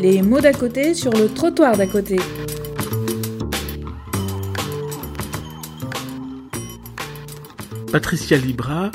Les 0.00 0.22
mots 0.22 0.40
d'à 0.40 0.54
côté 0.54 0.94
sur 0.94 1.12
le 1.12 1.28
trottoir 1.28 1.76
d'à 1.76 1.86
côté. 1.86 2.16
Patricia 7.92 8.38
Libra 8.38 8.90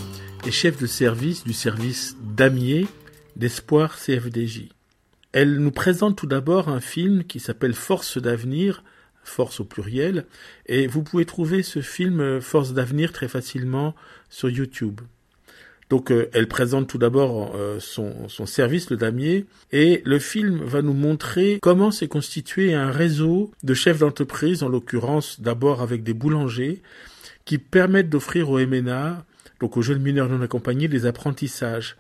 est 0.47 0.51
chef 0.51 0.79
de 0.79 0.87
service 0.87 1.43
du 1.43 1.53
service 1.53 2.17
damier 2.23 2.87
d'Espoir 3.35 3.99
CFDJ. 3.99 4.69
Elle 5.31 5.59
nous 5.59 5.69
présente 5.69 6.15
tout 6.15 6.25
d'abord 6.25 6.69
un 6.69 6.79
film 6.79 7.23
qui 7.23 7.39
s'appelle 7.39 7.75
Force 7.75 8.17
d'avenir, 8.17 8.83
Force 9.23 9.59
au 9.59 9.65
pluriel, 9.65 10.25
et 10.65 10.87
vous 10.87 11.03
pouvez 11.03 11.25
trouver 11.25 11.61
ce 11.61 11.83
film 11.83 12.41
Force 12.41 12.73
d'avenir 12.73 13.11
très 13.11 13.27
facilement 13.27 13.93
sur 14.31 14.49
YouTube. 14.49 15.01
Donc 15.89 16.11
euh, 16.11 16.29
elle 16.33 16.47
présente 16.47 16.87
tout 16.87 16.97
d'abord 16.97 17.53
euh, 17.55 17.79
son, 17.79 18.27
service, 18.45 18.89
le 18.89 18.97
damier, 18.97 19.45
et 19.71 20.01
le 20.05 20.19
film 20.19 20.63
va 20.63 20.81
nous 20.81 20.93
montrer 20.93 21.59
comment 21.61 21.91
s'est 21.91 22.07
constitué 22.07 22.73
un 22.73 22.91
réseau 22.91 23.51
de 23.63 23.73
chefs 23.73 23.99
d'entreprise, 23.99 24.63
en 24.63 24.69
l'occurrence 24.69 25.39
d'abord 25.41 25.81
avec 25.81 26.03
des 26.03 26.13
boulangers, 26.13 26.81
qui 27.45 27.59
permettent 27.59 28.09
d'offrir 28.09 28.49
aux 28.49 28.59
MNA, 28.59 29.25
donc 29.59 29.77
aux 29.77 29.81
jeunes 29.81 30.01
mineurs 30.01 30.29
non 30.29 30.41
accompagnés, 30.41 30.87
des 30.87 31.05
apprentissages. 31.05 31.97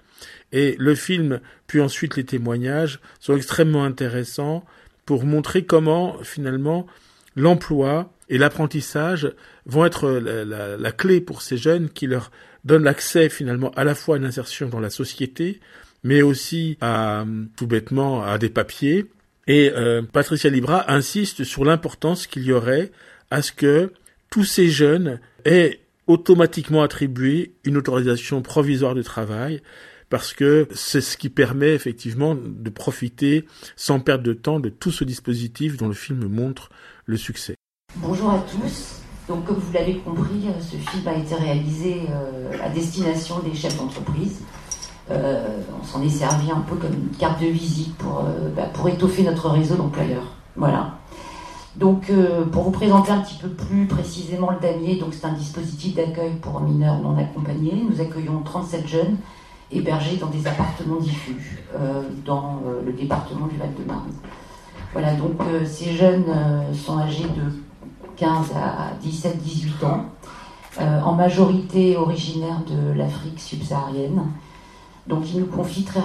Et 0.51 0.75
le 0.79 0.95
film, 0.95 1.39
puis 1.67 1.81
ensuite 1.81 2.15
les 2.15 2.23
témoignages, 2.23 2.99
sont 3.19 3.35
extrêmement 3.35 3.83
intéressants 3.83 4.65
pour 5.05 5.25
montrer 5.25 5.65
comment 5.65 6.17
finalement 6.23 6.87
l'emploi 7.35 8.11
et 8.29 8.37
l'apprentissage 8.37 9.31
vont 9.65 9.85
être 9.85 10.09
la, 10.09 10.91
clé 10.91 11.21
pour 11.21 11.41
ces 11.41 11.57
jeunes 11.57 11.89
qui 11.89 12.07
leur 12.07 12.31
donnent 12.65 12.83
l'accès 12.83 13.29
finalement 13.29 13.71
à 13.71 13.83
la 13.83 13.95
fois 13.95 14.15
à 14.15 14.17
une 14.17 14.25
insertion 14.25 14.67
dans 14.67 14.79
la 14.79 14.89
société, 14.89 15.59
mais 16.03 16.21
aussi 16.21 16.77
à 16.81 17.25
tout 17.55 17.67
bêtement 17.67 18.23
à 18.23 18.37
des 18.37 18.49
papiers. 18.49 19.05
Et 19.47 19.71
euh, 19.75 20.01
Patricia 20.01 20.49
Libra 20.49 20.91
insiste 20.91 21.43
sur 21.43 21.63
l'importance 21.63 22.27
qu'il 22.27 22.43
y 22.43 22.51
aurait 22.51 22.91
à 23.31 23.41
ce 23.41 23.51
que 23.51 23.93
tous 24.29 24.43
ces 24.43 24.69
jeunes 24.69 25.19
aient 25.45 25.79
automatiquement 26.07 26.83
attribué 26.83 27.53
une 27.63 27.77
autorisation 27.77 28.41
provisoire 28.41 28.95
de 28.95 29.01
travail 29.01 29.61
parce 30.09 30.33
que 30.33 30.67
c'est 30.73 31.01
ce 31.01 31.17
qui 31.17 31.29
permet 31.29 31.73
effectivement 31.73 32.35
de 32.35 32.69
profiter 32.69 33.45
sans 33.75 33.99
perdre 33.99 34.23
de 34.23 34.33
temps 34.33 34.59
de 34.59 34.69
tout 34.69 34.91
ce 34.91 35.03
dispositif 35.03 35.77
dont 35.77 35.87
le 35.87 35.93
film 35.93 36.27
montre 36.27 36.69
le 37.05 37.17
succès. 37.17 37.55
Bonjour 37.97 38.31
à 38.31 38.45
tous. 38.51 39.04
Donc 39.27 39.45
comme 39.45 39.57
vous 39.57 39.73
l'avez 39.73 39.95
compris, 39.95 40.47
euh, 40.47 40.61
ce 40.61 40.75
film 40.75 41.07
a 41.07 41.15
été 41.15 41.35
réalisé 41.35 42.01
euh, 42.11 42.51
à 42.63 42.69
destination 42.69 43.39
des 43.39 43.55
chefs 43.55 43.77
d'entreprise. 43.77 44.41
Euh, 45.09 45.61
on 45.79 45.83
s'en 45.83 46.01
est 46.03 46.09
servi 46.09 46.51
un 46.51 46.61
peu 46.61 46.75
comme 46.75 46.93
une 46.93 47.17
carte 47.17 47.41
de 47.41 47.47
visite 47.47 47.95
pour, 47.97 48.23
bah, 48.55 48.63
pour 48.73 48.87
étoffer 48.89 49.23
notre 49.23 49.49
réseau 49.49 49.75
d'employeurs. 49.75 50.35
Voilà. 50.55 50.95
Donc, 51.75 52.09
pour 52.53 52.63
vous 52.63 52.71
présenter 52.71 53.11
un 53.11 53.19
petit 53.19 53.35
peu 53.35 53.49
plus 53.49 53.85
précisément 53.85 54.49
le 54.49 54.59
damier, 54.59 54.95
donc 54.95 55.13
c'est 55.13 55.25
un 55.25 55.33
dispositif 55.33 55.93
d'accueil 55.93 56.35
pour 56.41 56.61
mineurs 56.61 56.99
non 56.99 57.17
accompagnés. 57.17 57.85
Nous 57.87 57.99
accueillons 57.99 58.41
37 58.45 58.87
jeunes 58.87 59.17
hébergés 59.73 60.15
dans 60.15 60.27
des 60.27 60.47
appartements 60.47 61.01
diffus 61.01 61.65
dans 62.23 62.61
le 62.85 62.93
département 62.93 63.47
du 63.47 63.57
Val-de-Marne. 63.57 64.13
Voilà, 64.93 65.15
donc 65.15 65.41
ces 65.65 65.91
jeunes 65.91 66.33
sont 66.73 66.97
âgés 66.97 67.25
de 67.25 67.51
15 68.15 68.51
à 68.55 69.05
17-18 69.05 69.85
ans, 69.85 70.05
euh, 70.79 71.01
en 71.01 71.13
majorité 71.13 71.97
originaires 71.97 72.61
de 72.67 72.97
l'Afrique 72.97 73.39
subsaharienne. 73.39 74.21
Donc 75.07 75.31
ils 75.33 75.39
nous 75.39 75.45
confient 75.45 75.83
très, 75.83 76.01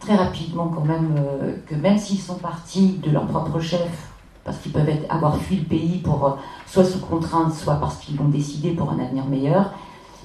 très 0.00 0.14
rapidement 0.14 0.68
quand 0.68 0.84
même 0.84 1.14
euh, 1.18 1.56
que 1.66 1.74
même 1.74 1.98
s'ils 1.98 2.20
sont 2.20 2.36
partis 2.36 3.00
de 3.04 3.10
leur 3.10 3.26
propre 3.26 3.60
chef, 3.60 4.10
parce 4.44 4.58
qu'ils 4.58 4.72
peuvent 4.72 4.88
avoir 5.08 5.36
fui 5.36 5.56
le 5.56 5.64
pays 5.64 5.98
pour 5.98 6.24
euh, 6.24 6.30
soit 6.66 6.84
sous 6.84 7.00
contrainte, 7.00 7.52
soit 7.52 7.76
parce 7.76 7.96
qu'ils 7.96 8.16
l'ont 8.16 8.28
décidé 8.28 8.70
pour 8.70 8.90
un 8.90 8.98
avenir 8.98 9.26
meilleur, 9.26 9.72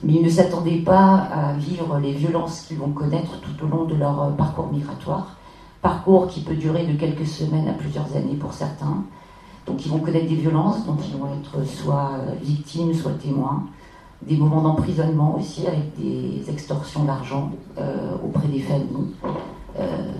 mais 0.03 0.13
ils 0.13 0.23
ne 0.23 0.29
s'attendaient 0.29 0.83
pas 0.83 1.27
à 1.33 1.53
vivre 1.53 1.99
les 1.99 2.13
violences 2.13 2.61
qu'ils 2.61 2.77
vont 2.77 2.91
connaître 2.91 3.39
tout 3.41 3.65
au 3.65 3.67
long 3.67 3.85
de 3.85 3.95
leur 3.95 4.35
parcours 4.35 4.67
migratoire, 4.71 5.35
parcours 5.81 6.27
qui 6.27 6.41
peut 6.41 6.55
durer 6.55 6.85
de 6.85 6.97
quelques 6.97 7.25
semaines 7.25 7.67
à 7.67 7.73
plusieurs 7.73 8.15
années 8.15 8.35
pour 8.35 8.53
certains. 8.53 9.03
Donc 9.67 9.85
ils 9.85 9.91
vont 9.91 9.99
connaître 9.99 10.27
des 10.27 10.35
violences 10.35 10.85
dont 10.85 10.97
ils 11.05 11.17
vont 11.17 11.27
être 11.33 11.67
soit 11.67 12.11
victimes, 12.41 12.93
soit 12.93 13.13
témoins, 13.13 13.65
des 14.21 14.37
moments 14.37 14.61
d'emprisonnement 14.61 15.35
aussi 15.37 15.67
avec 15.67 15.95
des 15.97 16.49
extorsions 16.49 17.03
d'argent 17.03 17.51
euh, 17.77 18.15
auprès 18.23 18.47
des 18.47 18.59
familles, 18.59 19.13
euh, 19.79 20.11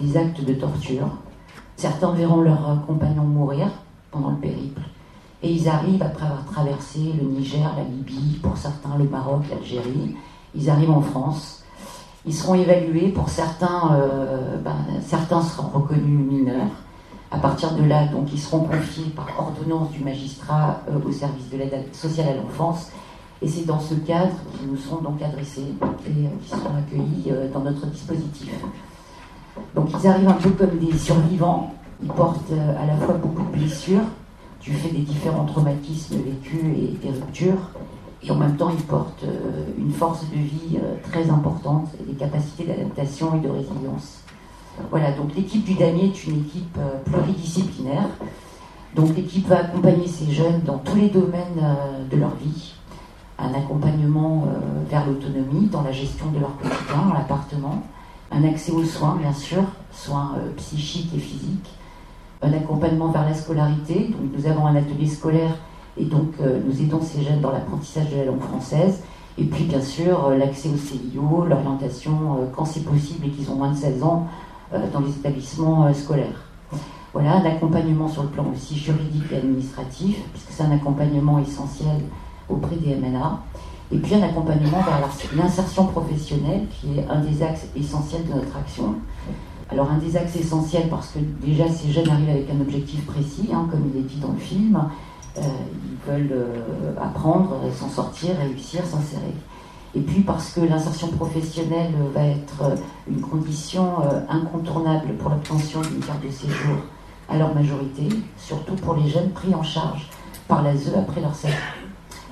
des 0.00 0.16
actes 0.16 0.42
de 0.44 0.54
torture. 0.54 1.08
Certains 1.76 2.12
verront 2.12 2.40
leurs 2.40 2.84
compagnons 2.86 3.24
mourir 3.24 3.68
pendant 4.10 4.30
le 4.30 4.36
périple. 4.36 4.80
Et 5.42 5.52
ils 5.52 5.68
arrivent, 5.68 6.02
après 6.02 6.24
avoir 6.24 6.46
traversé 6.46 7.00
le 7.20 7.28
Niger, 7.28 7.70
la 7.76 7.84
Libye, 7.84 8.38
pour 8.42 8.56
certains 8.56 8.96
le 8.96 9.04
Maroc, 9.04 9.42
l'Algérie, 9.50 10.16
ils 10.54 10.70
arrivent 10.70 10.90
en 10.92 11.02
France. 11.02 11.62
Ils 12.24 12.32
seront 12.32 12.54
évalués, 12.54 13.08
pour 13.08 13.28
certains, 13.28 13.92
euh, 13.92 14.56
ben, 14.64 14.76
certains 15.02 15.42
seront 15.42 15.68
reconnus 15.68 16.26
mineurs. 16.26 16.70
À 17.34 17.38
partir 17.38 17.74
de 17.74 17.82
là, 17.82 18.06
donc, 18.06 18.32
ils 18.32 18.38
seront 18.38 18.60
confiés 18.60 19.10
par 19.16 19.26
ordonnance 19.36 19.90
du 19.90 20.04
magistrat 20.04 20.80
euh, 20.88 21.00
au 21.04 21.10
service 21.10 21.50
de 21.50 21.56
l'aide 21.56 21.92
sociale 21.92 22.28
à 22.28 22.34
l'enfance. 22.36 22.92
Et 23.42 23.48
c'est 23.48 23.66
dans 23.66 23.80
ce 23.80 23.94
cadre 23.94 24.36
qu'ils 24.52 24.68
nous 24.70 24.76
seront 24.76 25.02
donc 25.02 25.20
adressés 25.20 25.62
et 26.06 26.10
euh, 26.10 26.28
qui 26.40 26.48
seront 26.48 26.76
accueillis 26.78 27.32
euh, 27.32 27.48
dans 27.52 27.58
notre 27.58 27.86
dispositif. 27.86 28.52
Donc 29.74 29.88
ils 29.90 30.06
arrivent 30.06 30.28
un 30.28 30.34
peu 30.34 30.50
comme 30.50 30.78
des 30.78 30.96
survivants. 30.96 31.74
Ils 32.04 32.08
portent 32.08 32.52
à 32.52 32.86
la 32.86 32.96
fois 32.98 33.14
beaucoup 33.14 33.42
de 33.42 33.58
blessures 33.58 34.04
du 34.60 34.72
fait 34.72 34.90
des 34.90 35.02
différents 35.02 35.44
traumatismes 35.44 36.16
vécus 36.18 36.64
et 36.76 36.96
des 37.04 37.10
ruptures. 37.10 37.70
Et 38.22 38.30
en 38.30 38.36
même 38.36 38.56
temps, 38.56 38.70
ils 38.70 38.84
portent 38.84 39.24
une 39.78 39.92
force 39.92 40.22
de 40.30 40.36
vie 40.36 40.78
très 41.10 41.30
importante 41.30 41.88
et 42.00 42.12
des 42.12 42.18
capacités 42.18 42.64
d'adaptation 42.64 43.36
et 43.36 43.40
de 43.40 43.48
résilience. 43.48 44.23
Voilà, 44.90 45.12
donc 45.12 45.34
l'équipe 45.36 45.64
du 45.64 45.74
Damier 45.74 46.06
est 46.06 46.26
une 46.26 46.40
équipe 46.40 46.76
euh, 46.78 46.98
pluridisciplinaire. 47.04 48.08
Donc 48.96 49.16
l'équipe 49.16 49.46
va 49.46 49.60
accompagner 49.60 50.06
ces 50.06 50.32
jeunes 50.32 50.60
dans 50.64 50.78
tous 50.78 50.96
les 50.96 51.08
domaines 51.08 51.60
euh, 51.62 52.08
de 52.10 52.16
leur 52.16 52.34
vie. 52.36 52.74
Un 53.38 53.52
accompagnement 53.54 54.46
euh, 54.46 54.88
vers 54.88 55.06
l'autonomie, 55.06 55.66
dans 55.66 55.82
la 55.82 55.92
gestion 55.92 56.30
de 56.30 56.40
leur 56.40 56.56
quotidien, 56.56 57.06
dans 57.08 57.14
l'appartement. 57.14 57.82
Un 58.30 58.44
accès 58.44 58.72
aux 58.72 58.84
soins, 58.84 59.16
bien 59.20 59.32
sûr, 59.32 59.62
soins 59.92 60.32
psychiques 60.56 61.14
et 61.14 61.18
physiques. 61.18 61.70
Un 62.42 62.52
accompagnement 62.52 63.08
vers 63.08 63.24
la 63.24 63.34
scolarité. 63.34 64.08
Donc 64.08 64.36
nous 64.36 64.46
avons 64.50 64.66
un 64.66 64.74
atelier 64.74 65.06
scolaire 65.06 65.54
et 65.96 66.04
donc 66.04 66.32
nous 66.40 66.82
aidons 66.82 67.00
ces 67.00 67.22
jeunes 67.22 67.40
dans 67.40 67.52
l'apprentissage 67.52 68.10
de 68.10 68.16
la 68.16 68.24
langue 68.24 68.40
française. 68.40 69.02
Et 69.38 69.44
puis 69.44 69.64
bien 69.64 69.80
sûr 69.80 70.30
l'accès 70.30 70.68
au 70.68 70.76
CIO, 70.76 71.44
l'orientation 71.48 72.48
quand 72.56 72.64
c'est 72.64 72.84
possible 72.84 73.26
et 73.26 73.30
qu'ils 73.30 73.50
ont 73.52 73.56
moins 73.56 73.70
de 73.70 73.76
16 73.76 74.02
ans 74.02 74.26
dans 74.72 75.00
les 75.00 75.10
établissements 75.10 75.86
euh, 75.86 75.92
scolaires. 75.92 76.48
Voilà, 77.12 77.36
un 77.36 77.44
accompagnement 77.44 78.08
sur 78.08 78.24
le 78.24 78.28
plan 78.28 78.44
aussi 78.52 78.76
juridique 78.76 79.30
et 79.30 79.36
administratif, 79.36 80.16
puisque 80.32 80.50
c'est 80.50 80.64
un 80.64 80.72
accompagnement 80.72 81.38
essentiel 81.38 82.00
auprès 82.48 82.76
des 82.76 82.96
MNA. 82.96 83.40
Et 83.92 83.98
puis 83.98 84.14
un 84.14 84.22
accompagnement 84.22 84.78
vers 84.78 85.08
l'insertion 85.36 85.86
professionnelle, 85.86 86.66
qui 86.70 86.98
est 86.98 87.06
un 87.08 87.20
des 87.20 87.42
axes 87.42 87.66
essentiels 87.76 88.26
de 88.26 88.34
notre 88.34 88.56
action. 88.56 88.96
Alors 89.70 89.90
un 89.90 89.98
des 89.98 90.16
axes 90.16 90.36
essentiels 90.36 90.88
parce 90.88 91.08
que 91.08 91.18
déjà 91.44 91.68
ces 91.68 91.92
jeunes 91.92 92.08
arrivent 92.08 92.30
avec 92.30 92.50
un 92.50 92.60
objectif 92.60 93.04
précis, 93.06 93.48
hein, 93.52 93.68
comme 93.70 93.90
il 93.94 94.00
est 94.00 94.04
dit 94.04 94.18
dans 94.18 94.32
le 94.32 94.38
film. 94.38 94.82
Euh, 95.36 95.40
ils 95.40 96.12
veulent 96.12 96.32
euh, 96.32 96.94
apprendre, 97.00 97.60
s'en 97.76 97.88
sortir, 97.88 98.30
réussir, 98.40 98.84
s'insérer. 98.84 99.34
Et 99.96 100.00
puis 100.00 100.22
parce 100.22 100.50
que 100.50 100.60
l'insertion 100.60 101.08
professionnelle 101.08 101.92
va 102.12 102.24
être 102.24 102.62
euh, 102.62 102.76
une 103.08 103.20
condition 103.20 104.00
euh, 104.02 104.20
incontournable 104.28 105.14
pour 105.14 105.30
l'obtention 105.30 105.80
d'une 105.82 106.00
carte 106.00 106.24
de 106.24 106.30
séjour 106.30 106.78
à 107.28 107.38
leur 107.38 107.54
majorité, 107.54 108.08
surtout 108.36 108.74
pour 108.74 108.94
les 108.94 109.08
jeunes 109.08 109.30
pris 109.30 109.54
en 109.54 109.62
charge 109.62 110.08
par 110.48 110.62
l'ASE 110.62 110.92
après 110.96 111.20
leur 111.20 111.34
séjour. 111.34 111.56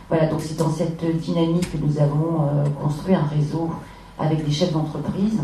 Voilà, 0.08 0.26
donc 0.26 0.40
c'est 0.40 0.58
dans 0.58 0.70
cette 0.70 1.04
dynamique 1.20 1.72
que 1.72 1.78
nous 1.78 1.98
avons 1.98 2.42
euh, 2.42 2.64
construit 2.82 3.14
un 3.14 3.24
réseau 3.24 3.70
avec 4.18 4.44
des 4.44 4.50
chefs 4.50 4.72
d'entreprise, 4.72 5.40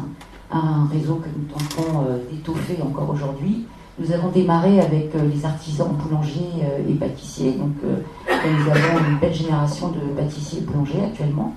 un 0.50 0.87
réseau 0.93 1.16
que 1.16 1.28
nous 1.28 1.44
tentons 1.46 2.04
euh, 2.06 2.19
d'étoffer 2.31 2.78
encore 2.82 3.10
aujourd'hui. 3.10 3.66
Nous 4.00 4.12
avons 4.12 4.28
démarré 4.28 4.81
avec 4.81 5.12
euh, 5.16 5.28
les 5.28 5.44
artisans 5.44 5.88
boulangers 5.88 6.62
euh, 6.62 6.88
et 6.88 6.94
pâtissiers, 6.94 7.52
donc 7.52 7.75
euh, 7.84 7.96
nous 8.28 8.70
avons 8.70 9.04
une 9.10 9.19
belle 9.19 9.34
génération 9.34 9.88
de 9.88 9.98
pâtissiers 10.16 10.60
et 10.60 10.62
boulangers 10.62 11.02
actuellement. 11.04 11.52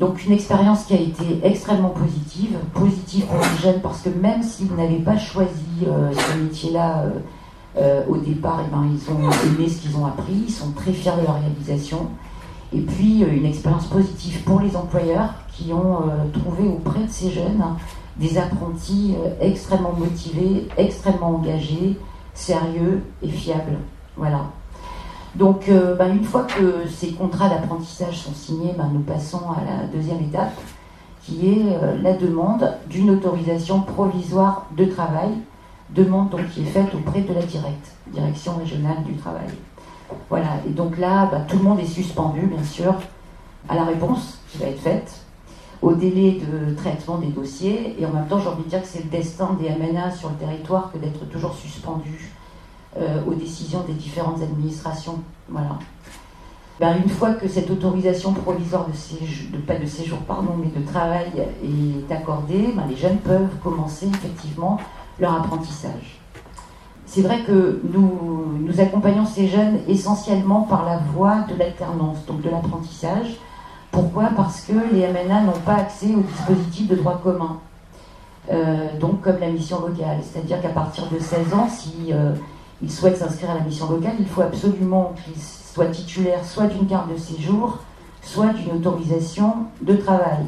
Donc 0.00 0.24
une 0.24 0.32
expérience 0.32 0.84
qui 0.84 0.94
a 0.94 1.00
été 1.00 1.40
extrêmement 1.42 1.88
positive, 1.88 2.56
positive 2.72 3.26
pour 3.26 3.40
les 3.40 3.62
jeunes 3.62 3.80
parce 3.80 4.02
que 4.02 4.10
même 4.10 4.42
s'ils 4.42 4.72
n'avaient 4.74 5.02
pas 5.02 5.18
choisi 5.18 5.64
euh, 5.86 6.12
ce 6.12 6.38
métier-là 6.38 7.02
euh, 7.02 7.10
euh, 7.78 8.02
au 8.08 8.16
départ, 8.16 8.60
eh 8.64 8.70
ben, 8.70 8.88
ils 8.92 9.10
ont 9.10 9.30
aimé 9.30 9.68
ce 9.68 9.82
qu'ils 9.82 9.96
ont 9.96 10.06
appris, 10.06 10.44
ils 10.46 10.52
sont 10.52 10.70
très 10.70 10.92
fiers 10.92 11.12
de 11.20 11.26
leur 11.26 11.40
réalisation. 11.40 12.06
Et 12.72 12.80
puis 12.80 13.22
une 13.22 13.46
expérience 13.46 13.86
positive 13.86 14.42
pour 14.44 14.60
les 14.60 14.76
employeurs 14.76 15.34
qui 15.50 15.72
ont 15.72 16.02
trouvé 16.34 16.68
auprès 16.68 17.00
de 17.00 17.10
ces 17.10 17.30
jeunes 17.30 17.64
des 18.18 18.36
apprentis 18.36 19.14
extrêmement 19.40 19.94
motivés, 19.94 20.68
extrêmement 20.76 21.36
engagés, 21.36 21.98
sérieux 22.34 23.02
et 23.22 23.28
fiables. 23.28 23.78
Voilà. 24.18 24.50
Donc, 25.38 25.70
bah, 25.96 26.08
une 26.08 26.24
fois 26.24 26.42
que 26.42 26.88
ces 26.88 27.12
contrats 27.12 27.48
d'apprentissage 27.48 28.18
sont 28.18 28.34
signés, 28.34 28.74
bah, 28.76 28.86
nous 28.92 29.00
passons 29.00 29.42
à 29.50 29.62
la 29.64 29.86
deuxième 29.86 30.20
étape, 30.20 30.58
qui 31.22 31.48
est 31.50 32.02
la 32.02 32.14
demande 32.14 32.74
d'une 32.90 33.10
autorisation 33.10 33.82
provisoire 33.82 34.66
de 34.76 34.84
travail, 34.86 35.30
demande 35.90 36.30
donc 36.30 36.48
qui 36.48 36.62
est 36.62 36.64
faite 36.64 36.92
auprès 36.92 37.20
de 37.20 37.32
la 37.32 37.42
directe, 37.42 37.92
direction 38.08 38.56
régionale 38.56 39.04
du 39.04 39.14
travail. 39.14 39.46
Voilà, 40.28 40.48
et 40.66 40.70
donc 40.70 40.98
là, 40.98 41.26
bah, 41.30 41.42
tout 41.46 41.58
le 41.58 41.62
monde 41.62 41.78
est 41.78 41.86
suspendu, 41.86 42.40
bien 42.40 42.64
sûr, 42.64 42.94
à 43.68 43.76
la 43.76 43.84
réponse 43.84 44.40
qui 44.50 44.58
va 44.58 44.66
être 44.66 44.80
faite, 44.80 45.20
au 45.82 45.92
délai 45.92 46.40
de 46.40 46.74
traitement 46.74 47.18
des 47.18 47.28
dossiers, 47.28 47.94
et 47.96 48.04
en 48.04 48.10
même 48.10 48.26
temps, 48.26 48.40
j'ai 48.40 48.48
envie 48.48 48.64
de 48.64 48.70
dire 48.70 48.82
que 48.82 48.88
c'est 48.88 49.04
le 49.04 49.10
destin 49.10 49.56
des 49.60 49.68
MNA 49.70 50.10
sur 50.10 50.30
le 50.30 50.34
territoire 50.34 50.90
que 50.90 50.98
d'être 50.98 51.28
toujours 51.28 51.54
suspendu 51.54 52.32
euh, 53.00 53.22
aux 53.26 53.34
décisions 53.34 53.82
des 53.86 53.92
différentes 53.94 54.42
administrations. 54.42 55.20
Voilà. 55.48 55.78
Ben, 56.80 56.96
une 57.02 57.08
fois 57.08 57.34
que 57.34 57.48
cette 57.48 57.70
autorisation 57.70 58.32
provisoire 58.32 58.86
de, 58.86 58.92
séjour, 58.94 59.48
pas 59.66 59.74
de 59.74 59.86
séjour, 59.86 60.18
pardon, 60.18 60.54
mais 60.56 60.68
de 60.80 60.86
travail 60.86 61.32
est 61.36 62.12
accordée, 62.12 62.72
ben, 62.74 62.84
les 62.88 62.96
jeunes 62.96 63.18
peuvent 63.18 63.56
commencer 63.62 64.06
effectivement 64.06 64.78
leur 65.18 65.34
apprentissage. 65.34 66.20
C'est 67.04 67.22
vrai 67.22 67.40
que 67.42 67.80
nous, 67.90 68.60
nous 68.60 68.80
accompagnons 68.80 69.26
ces 69.26 69.48
jeunes 69.48 69.78
essentiellement 69.88 70.62
par 70.62 70.84
la 70.84 70.98
voie 70.98 71.46
de 71.48 71.58
l'alternance, 71.58 72.24
donc 72.26 72.42
de 72.42 72.50
l'apprentissage. 72.50 73.38
Pourquoi? 73.90 74.30
Parce 74.36 74.60
que 74.60 74.74
les 74.92 75.06
MNA 75.08 75.40
n'ont 75.42 75.60
pas 75.64 75.76
accès 75.76 76.14
au 76.14 76.20
dispositif 76.20 76.86
de 76.86 76.96
droit 76.96 77.18
commun, 77.22 77.58
euh, 78.52 78.98
donc 79.00 79.22
comme 79.22 79.38
la 79.40 79.48
mission 79.48 79.80
locale. 79.80 80.18
C'est-à-dire 80.22 80.60
qu'à 80.60 80.68
partir 80.68 81.08
de 81.10 81.18
16 81.18 81.54
ans, 81.54 81.68
si 81.68 82.12
euh, 82.12 82.34
ils 82.82 82.90
souhaitent 82.90 83.16
s'inscrire 83.16 83.50
à 83.50 83.54
la 83.54 83.60
mission 83.60 83.90
locale, 83.90 84.14
il 84.18 84.26
faut 84.26 84.42
absolument 84.42 85.14
qu'ils 85.24 85.40
soient 85.40 85.86
titulaires 85.86 86.44
soit 86.44 86.66
d'une 86.66 86.86
carte 86.86 87.12
de 87.12 87.16
séjour, 87.16 87.78
soit 88.22 88.52
d'une 88.52 88.72
autorisation 88.72 89.54
de 89.82 89.94
travail. 89.94 90.44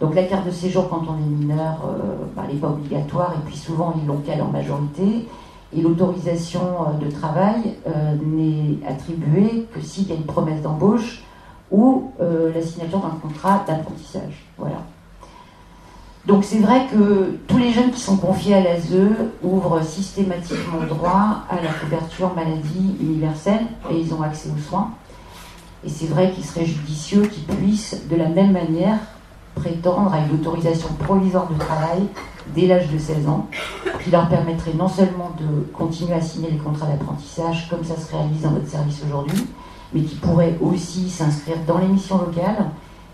Donc 0.00 0.14
la 0.16 0.24
carte 0.24 0.46
de 0.46 0.50
séjour, 0.50 0.88
quand 0.88 1.02
on 1.08 1.16
est 1.16 1.28
mineur, 1.28 1.78
euh, 1.84 2.24
bah, 2.34 2.42
elle 2.48 2.54
n'est 2.54 2.60
pas 2.60 2.70
obligatoire, 2.70 3.34
et 3.34 3.46
puis 3.46 3.56
souvent 3.56 3.94
ils 3.96 4.06
l'ont 4.06 4.18
qu'elle 4.18 4.42
en 4.42 4.48
majorité. 4.48 5.28
Et 5.74 5.80
l'autorisation 5.80 6.60
euh, 6.60 7.04
de 7.04 7.10
travail 7.10 7.76
euh, 7.86 8.14
n'est 8.24 8.84
attribuée 8.86 9.68
que 9.72 9.80
s'il 9.80 10.08
y 10.08 10.12
a 10.12 10.16
une 10.16 10.24
promesse 10.24 10.60
d'embauche 10.62 11.24
ou 11.70 12.10
la 12.20 12.60
signature 12.60 12.98
d'un 12.98 13.16
contrat 13.22 13.64
d'apprentissage. 13.66 14.44
Voilà. 14.58 14.76
Donc 16.26 16.44
c'est 16.44 16.58
vrai 16.58 16.86
que 16.92 17.36
tous 17.48 17.58
les 17.58 17.72
jeunes 17.72 17.90
qui 17.90 18.00
sont 18.00 18.16
confiés 18.16 18.54
à 18.54 18.60
l'ASE 18.60 18.94
ouvrent 19.42 19.82
systématiquement 19.82 20.86
droit 20.88 21.44
à 21.50 21.56
la 21.56 21.72
couverture 21.72 22.32
maladie 22.34 22.96
universelle 23.00 23.66
et 23.90 23.98
ils 23.98 24.14
ont 24.14 24.22
accès 24.22 24.48
aux 24.56 24.60
soins. 24.60 24.92
Et 25.84 25.88
c'est 25.88 26.06
vrai 26.06 26.30
qu'il 26.30 26.44
serait 26.44 26.64
judicieux 26.64 27.22
qu'ils 27.22 27.44
puissent 27.56 28.02
de 28.08 28.14
la 28.14 28.28
même 28.28 28.52
manière 28.52 28.98
prétendre 29.56 30.12
à 30.14 30.20
une 30.20 30.34
autorisation 30.34 30.88
provisoire 30.94 31.48
de 31.48 31.58
travail 31.58 32.02
dès 32.54 32.66
l'âge 32.66 32.88
de 32.88 32.98
16 32.98 33.28
ans, 33.28 33.48
qui 34.02 34.10
leur 34.10 34.28
permettrait 34.28 34.74
non 34.74 34.88
seulement 34.88 35.32
de 35.38 35.64
continuer 35.72 36.14
à 36.14 36.20
signer 36.20 36.50
les 36.50 36.58
contrats 36.58 36.86
d'apprentissage 36.86 37.68
comme 37.68 37.84
ça 37.84 37.96
se 37.96 38.14
réalise 38.14 38.42
dans 38.42 38.52
notre 38.52 38.68
service 38.68 39.02
aujourd'hui, 39.04 39.44
mais 39.92 40.02
qui 40.02 40.14
pourraient 40.16 40.56
aussi 40.60 41.10
s'inscrire 41.10 41.58
dans 41.66 41.78
les 41.78 41.88
missions 41.88 42.18
locales 42.18 42.70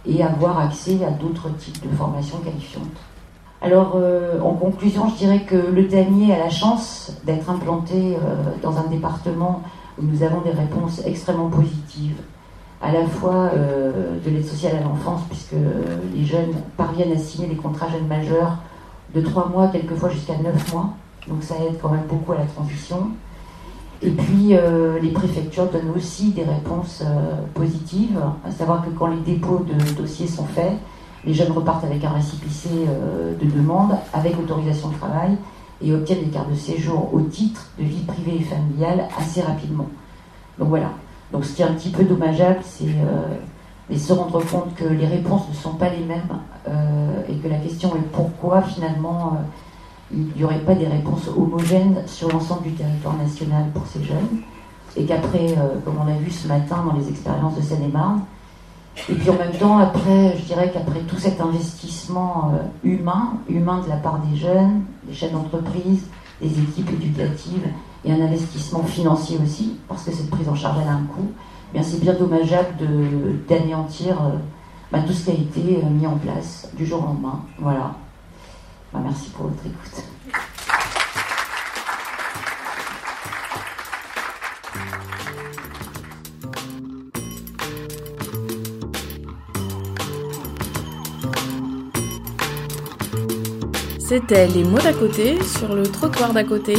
et 0.09 0.23
avoir 0.23 0.59
accès 0.59 0.99
à 1.05 1.11
d'autres 1.11 1.55
types 1.57 1.89
de 1.89 1.95
formations 1.95 2.39
qualifiantes. 2.39 2.85
Alors, 3.61 3.95
euh, 3.97 4.41
en 4.41 4.55
conclusion, 4.55 5.09
je 5.09 5.17
dirais 5.17 5.41
que 5.41 5.57
le 5.57 5.89
TAMIer 5.89 6.33
a 6.35 6.39
la 6.39 6.51
chance 6.51 7.13
d'être 7.25 7.51
implanté 7.51 8.17
euh, 8.17 8.19
dans 8.63 8.79
un 8.79 8.87
département 8.87 9.63
où 10.01 10.05
nous 10.05 10.23
avons 10.23 10.41
des 10.41 10.53
réponses 10.53 11.03
extrêmement 11.05 11.49
positives, 11.49 12.21
à 12.81 12.93
la 12.93 13.05
fois 13.05 13.51
euh, 13.55 14.17
de 14.25 14.31
l'aide 14.31 14.47
sociale 14.47 14.77
à 14.77 14.81
l'enfance, 14.81 15.23
puisque 15.29 15.57
les 16.15 16.25
jeunes 16.25 16.55
parviennent 16.77 17.13
à 17.13 17.19
signer 17.19 17.49
les 17.49 17.57
contrats 17.57 17.89
jeunes 17.89 18.07
majeurs 18.07 18.59
de 19.15 19.21
3 19.21 19.49
mois, 19.49 19.69
quelquefois 19.69 20.11
jusqu'à 20.11 20.37
9 20.37 20.73
mois. 20.73 20.91
Donc 21.27 21.43
ça 21.43 21.57
aide 21.57 21.79
quand 21.83 21.91
même 21.91 22.07
beaucoup 22.09 22.33
à 22.33 22.39
la 22.39 22.45
transition. 22.45 23.11
Et 24.03 24.11
puis 24.11 24.51
euh, 24.53 24.99
les 25.01 25.11
préfectures 25.11 25.67
donnent 25.67 25.93
aussi 25.97 26.31
des 26.31 26.45
réponses 26.45 27.03
euh, 27.05 27.43
positives, 27.55 28.19
à 28.47 28.51
savoir 28.51 28.85
que 28.85 28.91
quand 28.91 29.09
les 29.09 29.21
dépôts 29.21 29.65
de 29.67 29.95
dossiers 29.95 30.29
sont 30.29 30.47
faits, 30.47 30.75
les 31.25 31.35
jeunes 31.35 31.53
repartent 31.53 31.85
avec 31.85 32.05
un 32.05 32.11
récipicé 32.11 32.69
de 32.69 33.51
demande, 33.51 33.97
avec 34.13 34.39
autorisation 34.39 34.91
de 34.91 34.95
travail, 34.95 35.37
et 35.83 35.93
obtiennent 35.93 36.25
des 36.25 36.31
cartes 36.31 36.51
de 36.51 36.55
séjour 36.55 37.13
au 37.13 37.21
titre 37.23 37.67
de 37.79 37.85
vie 37.85 38.03
privée 38.03 38.37
et 38.37 38.43
familiale 38.43 39.09
assez 39.19 39.41
rapidement. 39.41 39.89
Donc 40.59 40.69
voilà, 40.69 40.93
donc 41.33 41.45
ce 41.45 41.55
qui 41.55 41.63
est 41.63 41.65
un 41.65 41.75
petit 41.75 41.91
peu 41.91 42.05
dommageable, 42.05 42.61
c'est 42.63 42.87
euh, 42.87 43.97
se 43.97 44.13
rendre 44.13 44.43
compte 44.45 44.75
que 44.75 44.85
les 44.85 45.07
réponses 45.07 45.49
ne 45.49 45.55
sont 45.55 45.75
pas 45.75 45.89
les 45.91 46.05
mêmes 46.05 46.39
euh, 46.69 47.23
et 47.29 47.35
que 47.37 47.49
la 47.49 47.59
question 47.59 47.95
est 47.97 48.13
pourquoi 48.13 48.63
finalement 48.63 49.35
euh, 49.35 49.43
il 50.13 50.29
n'y 50.37 50.45
aurait 50.45 50.61
pas 50.61 50.75
des 50.75 50.87
réponses 50.87 51.29
homogènes 51.29 52.03
sur 52.07 52.31
l'ensemble 52.31 52.63
du 52.65 52.73
territoire 52.73 53.17
national 53.17 53.67
pour 53.75 53.87
ces 53.87 54.03
jeunes. 54.03 54.41
Et 54.97 55.05
qu'après, 55.05 55.55
comme 55.85 55.97
on 56.01 56.05
l'a 56.05 56.17
vu 56.17 56.31
ce 56.31 56.49
matin 56.49 56.83
dans 56.85 56.99
les 56.99 57.09
expériences 57.09 57.57
de 57.57 57.63
Seine-et-Marne, 57.63 58.23
et 59.09 59.15
puis 59.15 59.31
en 59.31 59.35
même 59.35 59.53
temps, 59.53 59.79
après, 59.79 60.37
je 60.39 60.45
dirais 60.45 60.71
qu'après 60.73 61.01
tout 61.01 61.19
cet 61.19 61.41
investissement 61.41 62.53
humain, 62.83 63.35
humain 63.49 63.81
de 63.85 63.89
la 63.89 63.97
part 63.97 64.19
des 64.21 64.37
jeunes, 64.37 64.83
des 65.05 65.15
chefs 65.15 65.31
d'entreprise, 65.31 66.07
des 66.41 66.49
équipes 66.49 66.91
éducatives, 66.91 67.69
et 68.05 68.13
un 68.13 68.21
investissement 68.21 68.83
financier 68.85 69.39
aussi, 69.43 69.77
parce 69.89 70.05
que 70.05 70.13
cette 70.13 70.31
prise 70.31 70.49
en 70.49 70.55
charge 70.55 70.79
elle 70.83 70.89
a 70.89 70.93
un 70.93 71.05
coût, 71.05 71.31
eh 71.71 71.79
bien 71.79 71.83
c'est 71.83 72.01
bien 72.01 72.15
dommageable 72.15 72.75
d'anéantir 73.49 74.15
euh, 74.23 74.37
bah, 74.93 75.01
tout 75.07 75.13
ce 75.13 75.25
qui 75.25 75.31
a 75.31 75.35
été 75.35 75.81
euh, 75.83 75.91
mis 75.91 76.07
en 76.07 76.17
place 76.17 76.71
du 76.77 76.87
jour 76.87 77.03
au 77.03 77.07
lendemain. 77.07 77.41
Voilà. 77.59 77.95
Merci 78.95 79.31
pour 79.31 79.49
votre 79.49 79.67
écoute. 79.67 80.05
C'était 93.99 94.47
les 94.47 94.65
mots 94.65 94.79
d'à 94.79 94.95
côté 94.95 95.43
sur 95.45 95.75
le 95.75 95.83
trottoir 95.83 96.33
d'à 96.33 96.43
côté. 96.43 96.77